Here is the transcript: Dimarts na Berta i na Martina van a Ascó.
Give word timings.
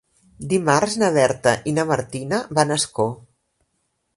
Dimarts 0.53 0.95
na 1.03 1.09
Berta 1.17 1.53
i 1.73 1.73
na 1.81 1.85
Martina 1.91 2.41
van 2.61 2.73
a 2.73 2.79
Ascó. 2.83 3.07